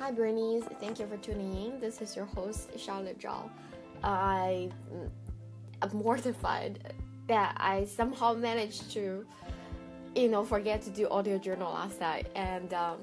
Hi, 0.00 0.12
Bernies. 0.12 0.62
Thank 0.78 1.00
you 1.00 1.08
for 1.08 1.16
tuning 1.16 1.52
in. 1.56 1.80
This 1.80 2.00
is 2.00 2.14
your 2.14 2.26
host, 2.26 2.70
Charlotte 2.78 3.18
Zhao. 3.18 3.50
I 4.04 4.70
am 5.82 5.90
mortified 5.92 6.94
that 7.26 7.56
I 7.56 7.84
somehow 7.84 8.34
managed 8.34 8.92
to, 8.92 9.26
you 10.14 10.28
know, 10.28 10.44
forget 10.44 10.82
to 10.82 10.90
do 10.90 11.08
audio 11.08 11.36
journal 11.36 11.72
last 11.72 12.00
night. 12.00 12.28
And 12.36 12.72
um, 12.74 12.98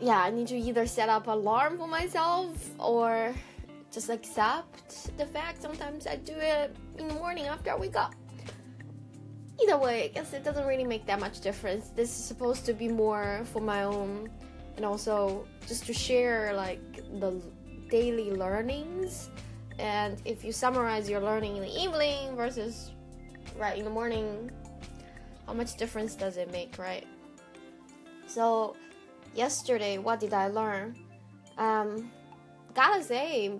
yeah, 0.00 0.22
I 0.22 0.30
need 0.30 0.46
to 0.48 0.56
either 0.56 0.86
set 0.86 1.10
up 1.10 1.26
alarm 1.26 1.76
for 1.76 1.86
myself 1.86 2.70
or 2.78 3.34
just 3.92 4.08
accept 4.08 5.14
the 5.18 5.26
fact 5.26 5.60
sometimes 5.60 6.06
I 6.06 6.16
do 6.16 6.32
it 6.34 6.74
in 6.98 7.08
the 7.08 7.14
morning 7.14 7.48
after 7.48 7.70
I 7.70 7.76
wake 7.76 7.96
up. 7.96 8.14
Either 9.62 9.76
way, 9.76 10.04
I 10.04 10.08
guess 10.08 10.32
it 10.32 10.42
doesn't 10.42 10.66
really 10.66 10.84
make 10.84 11.04
that 11.04 11.20
much 11.20 11.40
difference. 11.40 11.90
This 11.90 12.08
is 12.08 12.24
supposed 12.24 12.64
to 12.64 12.72
be 12.72 12.88
more 12.88 13.42
for 13.52 13.60
my 13.60 13.84
own 13.84 14.30
and 14.76 14.84
also 14.84 15.46
just 15.66 15.86
to 15.86 15.92
share 15.92 16.52
like 16.54 16.96
the 17.20 17.40
daily 17.88 18.32
learnings. 18.32 19.30
And 19.78 20.20
if 20.24 20.44
you 20.44 20.52
summarize 20.52 21.08
your 21.08 21.20
learning 21.20 21.56
in 21.56 21.62
the 21.62 21.80
evening 21.80 22.36
versus 22.36 22.92
right 23.58 23.78
in 23.78 23.84
the 23.84 23.90
morning 23.90 24.50
how 25.46 25.52
much 25.52 25.76
difference 25.76 26.14
does 26.14 26.36
it 26.36 26.50
make 26.50 26.78
right? 26.78 27.06
So 28.26 28.76
yesterday 29.34 29.98
what 29.98 30.20
did 30.20 30.32
i 30.32 30.48
learn? 30.48 30.96
Um 31.58 32.10
gotta 32.74 33.02
say 33.02 33.52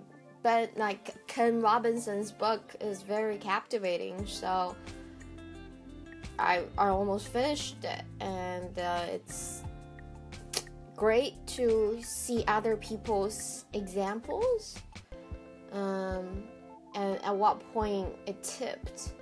but 0.43 0.75
like 0.77 1.15
ken 1.27 1.61
robinson's 1.61 2.31
book 2.31 2.75
is 2.81 3.01
very 3.01 3.37
captivating 3.37 4.27
so 4.27 4.75
i 6.37 6.63
i 6.77 6.87
almost 6.87 7.29
finished 7.29 7.83
it. 7.83 8.03
And 8.19 8.77
uh, 8.77 9.05
it's 9.07 9.63
great 10.95 11.45
to 11.47 11.99
see 12.01 12.43
other 12.47 12.75
people's 12.77 13.65
examples 13.73 14.77
um, 15.71 16.43
and 16.95 17.21
at 17.23 17.35
what 17.35 17.61
point 17.73 18.09
it 18.25 18.41
tipped. 18.43 19.13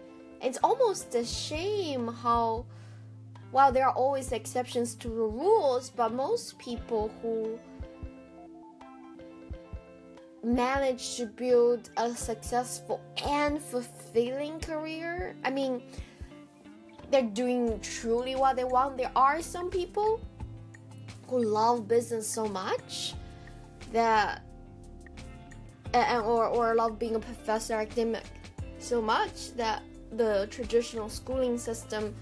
It's 0.42 0.60
almost 0.64 1.16
a 1.16 1.26
shame 1.26 2.08
how, 2.08 2.66
while 3.52 3.72
there 3.72 3.88
are 3.88 3.94
always 3.94 4.32
exceptions 4.32 4.94
to 4.96 5.08
the 5.08 5.14
rules, 5.14 5.90
but 5.90 6.14
most 6.14 6.60
people 6.60 7.12
who 7.22 7.58
manage 10.44 11.16
to 11.16 11.26
build 11.26 11.90
a 11.98 12.12
successful 12.12 13.02
and 13.26 13.60
fulfilling 13.62 14.60
career, 14.60 15.36
I 15.44 15.50
mean, 15.50 15.82
they're 17.10 17.22
doing 17.24 17.80
truly 17.80 18.36
what 18.36 18.58
they 18.58 18.64
want. 18.64 18.98
There 18.98 19.12
are 19.16 19.42
some 19.42 19.70
people 19.70 20.20
who 21.28 21.44
love 21.44 21.88
business 21.88 22.28
so 22.28 22.48
much 22.48 23.14
that 23.92 24.44
and, 25.94 26.24
or, 26.24 26.48
or 26.48 26.76
love 26.76 26.98
being 26.98 27.16
a 27.16 27.20
professor 27.20 27.74
academic 27.76 28.24
so 28.80 29.02
much 29.02 29.54
that 29.56 29.84
the 30.12 30.48
traditional 30.52 31.10
schooling 31.10 31.58
system 31.58 32.16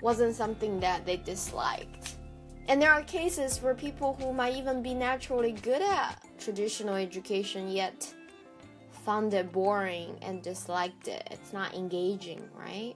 wasn't 0.00 0.34
something 0.34 0.78
that 0.80 1.04
they 1.04 1.16
disliked. 1.16 2.14
And 2.68 2.80
there 2.80 2.92
are 2.92 3.02
cases 3.02 3.60
where 3.62 3.74
people 3.74 4.16
who 4.20 4.32
might 4.32 4.54
even 4.54 4.82
be 4.82 4.94
naturally 4.94 5.52
good 5.52 5.82
at 5.82 6.22
traditional 6.38 6.94
education 6.94 7.68
yet 7.68 8.12
found 9.04 9.32
it 9.32 9.50
boring 9.50 10.18
and 10.20 10.42
disliked 10.42 11.08
it. 11.08 11.26
It's 11.30 11.52
not 11.52 11.74
engaging, 11.74 12.46
right? 12.54 12.94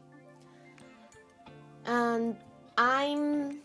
And 1.86 2.36
I'm 2.76 3.60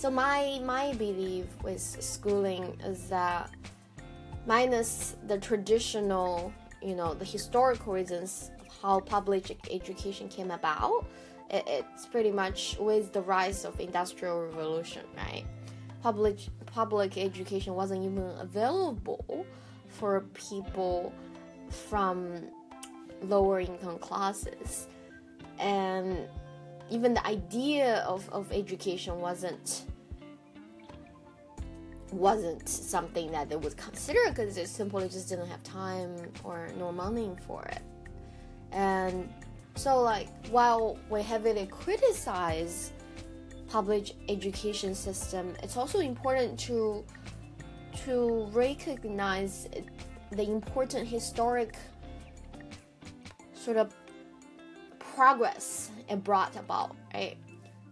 so 0.00 0.10
my 0.10 0.58
my 0.64 0.94
belief 0.94 1.44
with 1.62 1.78
schooling 1.78 2.74
is 2.86 3.10
that 3.10 3.50
minus 4.46 5.16
the 5.26 5.36
traditional, 5.36 6.54
you 6.80 6.94
know, 6.94 7.12
the 7.12 7.24
historical 7.26 7.92
reasons 7.92 8.50
how 8.80 9.00
public 9.00 9.58
education 9.70 10.26
came 10.30 10.52
about, 10.52 11.04
it, 11.50 11.64
it's 11.66 12.06
pretty 12.06 12.30
much 12.30 12.78
with 12.80 13.12
the 13.12 13.20
rise 13.20 13.66
of 13.66 13.78
industrial 13.78 14.46
revolution, 14.46 15.02
right? 15.18 15.44
Public 16.02 16.38
public 16.64 17.18
education 17.18 17.74
wasn't 17.74 18.02
even 18.02 18.24
available 18.40 19.44
for 19.88 20.22
people 20.32 21.12
from 21.68 22.48
lower 23.24 23.60
income 23.60 23.98
classes 23.98 24.88
and 25.58 26.26
even 26.90 27.14
the 27.14 27.26
idea 27.26 27.98
of, 28.06 28.28
of 28.30 28.50
education 28.52 29.20
wasn't 29.20 29.84
wasn't 32.12 32.68
something 32.68 33.30
that 33.30 33.48
they 33.48 33.54
would 33.54 33.76
consider 33.76 34.18
because 34.30 34.56
they 34.56 34.64
simply 34.64 35.08
just 35.08 35.28
didn't 35.28 35.46
have 35.46 35.62
time 35.62 36.16
or 36.42 36.68
no 36.76 36.90
money 36.90 37.30
for 37.46 37.62
it. 37.66 37.82
And 38.72 39.32
so 39.76 40.02
like 40.02 40.28
while 40.48 40.98
we 41.08 41.22
heavily 41.22 41.66
criticize 41.66 42.92
public 43.68 44.10
education 44.28 44.94
system, 44.94 45.54
it's 45.62 45.76
also 45.76 46.00
important 46.00 46.58
to 46.60 47.04
to 48.04 48.48
recognize 48.52 49.68
the 50.32 50.42
important 50.42 51.06
historic 51.06 51.76
sort 53.52 53.76
of 53.76 53.94
progress 55.20 55.90
it 56.08 56.24
brought 56.24 56.56
about, 56.56 56.96
right? 57.12 57.36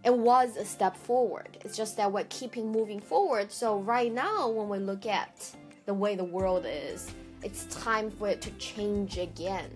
it 0.03 0.15
was 0.15 0.57
a 0.57 0.65
step 0.65 0.97
forward. 0.97 1.57
It's 1.61 1.77
just 1.77 1.95
that 1.97 2.11
we're 2.11 2.23
keeping 2.29 2.71
moving 2.71 2.99
forward. 2.99 3.51
So 3.51 3.79
right 3.81 4.11
now, 4.11 4.49
when 4.49 4.67
we 4.67 4.79
look 4.79 5.05
at 5.05 5.55
the 5.85 5.93
way 5.93 6.15
the 6.15 6.23
world 6.23 6.65
is, 6.67 7.11
it's 7.43 7.65
time 7.65 8.09
for 8.09 8.27
it 8.29 8.41
to 8.41 8.51
change 8.51 9.19
again. 9.19 9.69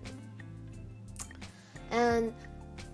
And 1.92 2.34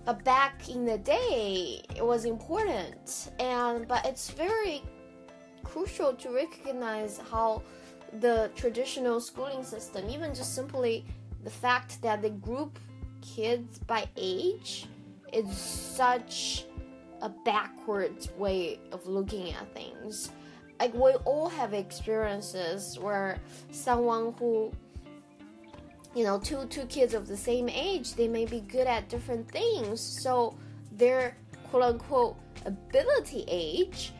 but 0.05 0.23
back 0.23 0.69
in 0.69 0.85
the 0.85 0.99
day, 0.99 1.81
it 1.95 2.05
was 2.05 2.25
important, 2.25 3.31
and 3.39 3.87
but 3.87 4.05
it's 4.05 4.29
very 4.29 4.83
crucial 5.63 6.13
to 6.13 6.29
recognize 6.29 7.19
how 7.31 7.63
the 8.19 8.51
traditional 8.55 9.21
schooling 9.21 9.63
system, 9.63 10.07
even 10.07 10.35
just 10.35 10.53
simply 10.53 11.03
the 11.43 11.49
fact 11.49 11.99
that 12.03 12.21
the 12.21 12.29
group 12.29 12.77
kids 13.21 13.79
by 13.79 14.07
age, 14.17 14.87
is 15.33 15.55
such 15.57 16.65
a 17.21 17.29
backwards 17.29 18.29
way 18.37 18.79
of 18.91 19.05
looking 19.07 19.53
at 19.53 19.73
things. 19.73 20.31
Like 20.79 20.93
we 20.93 21.11
all 21.25 21.47
have 21.49 21.73
experiences 21.73 22.97
where 22.99 23.39
someone 23.71 24.33
who 24.39 24.71
you 26.15 26.25
know, 26.25 26.39
two 26.39 26.65
two 26.65 26.85
kids 26.85 27.13
of 27.13 27.27
the 27.27 27.37
same 27.37 27.69
age, 27.69 28.15
they 28.15 28.27
may 28.27 28.45
be 28.45 28.61
good 28.61 28.87
at 28.87 29.07
different 29.09 29.49
things. 29.49 30.01
So 30.01 30.55
their 30.91 31.37
quote 31.69 31.83
unquote 31.83 32.37
ability 32.65 33.45
age 33.47 34.11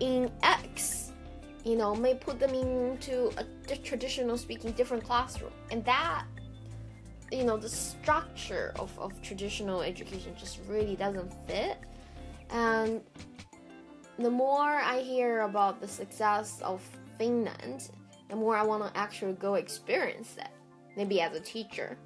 in 0.00 0.30
X, 0.42 1.12
you 1.64 1.76
know, 1.76 1.94
may 1.94 2.14
put 2.14 2.38
them 2.38 2.54
into 2.54 3.32
a 3.38 3.76
traditional 3.76 4.36
speaking 4.36 4.72
different 4.72 5.04
classroom. 5.04 5.52
And 5.70 5.84
that 5.84 6.24
you 7.32 7.44
know 7.44 7.56
the 7.56 7.68
structure 7.68 8.72
of, 8.78 8.96
of 8.98 9.20
traditional 9.22 9.82
education 9.82 10.34
just 10.38 10.58
really 10.68 10.96
doesn't 10.96 11.32
fit 11.46 11.78
and 12.50 13.00
the 14.20 14.30
more 14.30 14.76
I 14.76 15.00
hear 15.00 15.42
about 15.42 15.80
the 15.80 15.88
success 15.88 16.60
of 16.62 16.82
Finland, 17.16 17.90
the 18.28 18.36
more 18.36 18.56
I 18.56 18.62
want 18.62 18.82
to 18.82 18.98
actually 18.98 19.32
go 19.34 19.54
experience 19.54 20.36
it. 20.38 20.50
Maybe 20.96 21.20
as 21.20 21.34
a 21.34 21.40
teacher. 21.40 21.96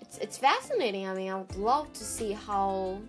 It's, 0.00 0.18
it's 0.18 0.38
fascinating. 0.38 1.08
I 1.08 1.14
mean, 1.14 1.30
I 1.30 1.36
would 1.36 1.56
love 1.56 1.92
to 1.94 2.04
see 2.04 2.32
how 2.32 3.00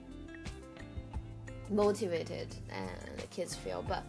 motivated 1.69 2.55
and 2.71 3.19
the 3.19 3.27
kids 3.27 3.53
feel. 3.53 3.85
But 3.87 4.03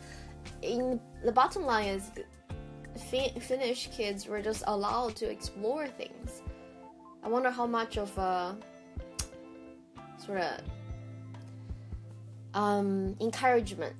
in 0.62 1.00
the 1.25 1.32
bottom 1.32 1.67
line 1.67 1.88
is, 1.88 2.11
Finnish 3.11 3.88
kids 3.88 4.26
were 4.26 4.41
just 4.41 4.64
allowed 4.67 5.17
to 5.17 5.31
explore 5.31 5.87
things. 5.87 6.43
I 7.23 7.29
wonder 7.29 7.50
how 7.50 7.67
much 7.67 7.99
of 7.99 8.17
a 8.19 8.56
sort 10.25 10.38
of 10.38 10.61
um, 12.55 13.17
encouragement, 13.20 13.94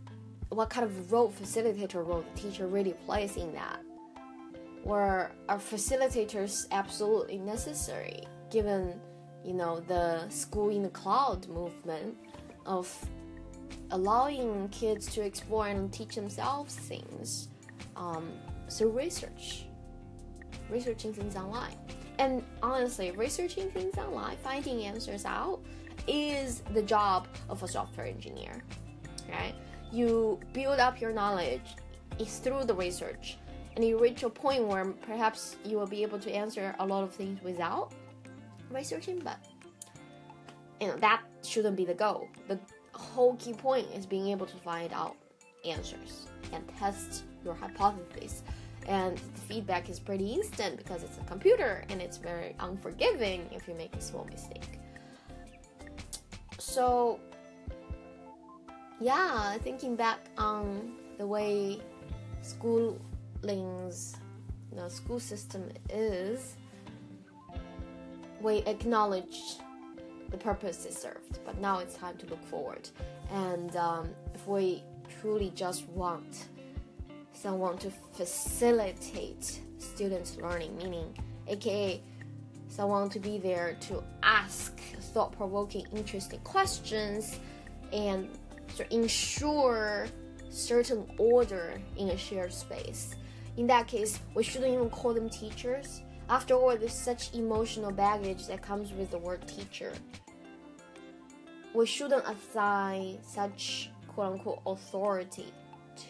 what 0.49 0.71
kind 0.71 0.85
of 0.85 1.13
role 1.13 1.31
facilitator 1.31 2.07
role 2.07 2.25
the 2.35 2.41
teacher 2.41 2.67
really 2.67 2.95
plays 3.07 3.37
in 3.37 3.53
that. 3.55 3.81
Or 4.85 5.31
are 5.49 5.59
facilitators 5.59 6.67
absolutely 6.71 7.39
necessary 7.39 8.23
given 8.51 8.99
you 9.45 9.53
know 9.53 9.81
the 9.81 10.29
school 10.29 10.71
in 10.71 10.83
the 10.83 10.89
cloud 10.89 11.47
movement 11.49 12.17
of 12.67 12.91
allowing 13.91 14.69
kids 14.71 15.13
to 15.15 15.23
explore 15.23 15.69
and 15.69 15.93
teach 15.93 16.15
themselves 16.15 16.75
things 16.75 17.49
um, 17.97 18.31
through 18.71 18.91
research, 18.91 19.65
researching 20.71 21.13
things 21.13 21.37
online. 21.37 21.77
And 22.19 22.43
honestly, 22.63 23.11
researching 23.13 23.71
things 23.71 23.97
online, 23.97 24.37
finding 24.43 24.85
answers 24.85 25.25
out, 25.25 25.61
is 26.07 26.63
the 26.73 26.83
job 26.83 27.29
of 27.49 27.63
a 27.63 27.69
software 27.69 28.07
engineer, 28.07 28.63
right? 29.29 29.55
you 29.93 30.39
build 30.53 30.79
up 30.79 31.01
your 31.01 31.13
knowledge 31.13 31.77
is 32.19 32.39
through 32.39 32.65
the 32.65 32.75
research 32.75 33.39
and 33.77 33.85
you 33.85 33.99
reach 33.99 34.23
a 34.23 34.31
point 34.31 34.67
where 34.67 34.85
perhaps 34.85 35.57
you 35.65 35.77
will 35.77 35.87
be 35.87 36.03
able 36.03 36.19
to 36.19 36.31
answer 36.31 36.75
a 36.81 36.87
lot 36.87 37.03
of 37.03 37.13
things 37.13 37.43
without 37.43 37.93
researching 38.71 39.19
but 39.21 39.39
you 40.81 40.89
know 40.89 40.97
that 40.97 41.23
shouldn't 41.43 41.77
be 41.77 41.85
the 41.85 41.95
goal 41.95 42.29
the 42.49 42.59
whole 42.93 43.37
key 43.37 43.53
point 43.53 43.87
is 43.95 44.05
being 44.05 44.29
able 44.29 44.47
to 44.47 44.57
find 44.57 44.93
out 44.93 45.17
answers 45.65 46.27
and 46.53 46.65
test 46.79 47.25
your 47.45 47.55
hypothesis 47.55 48.43
and 48.87 49.17
the 49.19 49.41
feedback 49.41 49.89
is 49.89 49.99
pretty 49.99 50.33
instant 50.33 50.79
because 50.79 51.03
it's 51.03 51.19
a 51.19 51.25
computer 51.25 51.85
and 51.89 52.01
it's 52.01 52.17
very 52.17 52.55
unforgiving 52.61 53.49
if 53.53 53.69
you 53.69 53.75
make 53.75 53.95
a 53.97 54.01
small 54.01 54.25
mistake. 54.31 54.79
So 56.59 57.21
yeah 59.01 59.57
thinking 59.59 59.95
back 59.95 60.19
on 60.37 60.97
the 61.19 61.27
way 61.27 61.81
schooling's 62.43 64.17
the 64.73 64.89
school 64.89 65.21
system 65.21 65.69
is 65.89 66.57
we 68.41 68.59
acknowledge 68.67 69.57
the 70.31 70.37
purpose 70.37 70.85
it 70.85 70.93
served 70.93 71.39
but 71.45 71.59
now 71.59 71.79
it's 71.79 71.95
time 71.95 72.17
to 72.19 72.27
look 72.27 72.45
forward. 72.45 72.89
And 73.33 73.75
um, 73.77 74.11
if 74.35 74.47
we 74.47 74.83
truly 75.21 75.51
just 75.55 75.89
want 75.89 76.49
someone 77.41 77.79
to 77.79 77.91
facilitate 78.13 79.61
students 79.79 80.37
learning 80.37 80.77
meaning 80.77 81.17
aka 81.47 82.01
someone 82.69 83.09
to 83.09 83.19
be 83.19 83.39
there 83.39 83.77
to 83.81 84.03
ask 84.23 84.79
thought-provoking 85.13 85.87
interesting 85.95 86.41
questions 86.41 87.39
and 87.93 88.29
to 88.77 88.95
ensure 88.95 90.07
certain 90.51 91.07
order 91.19 91.81
in 91.97 92.11
a 92.11 92.17
shared 92.17 92.53
space. 92.53 93.15
In 93.57 93.67
that 93.67 93.89
case, 93.89 94.21
we 94.35 94.43
shouldn't 94.43 94.73
even 94.73 94.91
call 94.91 95.15
them 95.15 95.29
teachers. 95.29 96.03
After 96.29 96.55
all, 96.55 96.77
there's 96.77 96.93
such 96.93 97.35
emotional 97.35 97.91
baggage 97.91 98.47
that 98.47 98.63
comes 98.63 98.93
with 98.93 99.11
the 99.11 99.19
word 99.19 99.47
teacher. 99.49 99.93
We 101.75 101.87
shouldn't 101.87 102.25
assign 102.29 103.19
such 103.23 103.91
quote 104.09 104.35
unquote 104.35 104.61
authority 104.67 105.53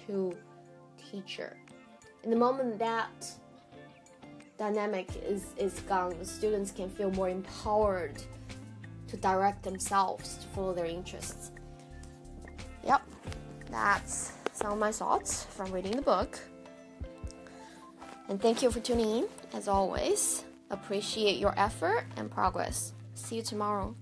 to 0.07 0.37
teacher. 1.11 1.57
In 2.25 2.31
the 2.31 2.37
moment 2.37 2.79
that 2.79 3.31
dynamic 4.59 5.09
is, 5.25 5.47
is 5.57 5.81
gone, 5.81 6.19
the 6.19 6.25
students 6.25 6.71
can 6.71 6.91
feel 6.91 7.11
more 7.13 7.29
empowered 7.29 8.23
to 9.09 9.17
direct 9.17 9.63
themselves 9.63 10.37
to 10.37 10.47
follow 10.49 10.75
their 10.75 10.87
interests. 10.87 11.53
Yep, 12.85 13.03
that's 13.71 14.33
some 14.53 14.73
of 14.73 14.79
my 14.79 14.93
thoughts 14.93 15.45
from 15.45 15.73
reading 15.73 15.93
the 15.93 16.03
book. 16.03 16.39
And 18.29 18.41
thank 18.41 18.63
you 18.63 18.71
for 18.71 18.81
tuning 18.81 19.11
in, 19.11 19.29
as 19.55 19.69
always. 19.69 20.45
Appreciate 20.71 21.39
your 21.39 21.55
effort 21.59 22.05
and 22.17 22.31
progress. 22.31 22.93
See 23.15 23.37
you 23.37 23.43
tomorrow. 23.43 23.97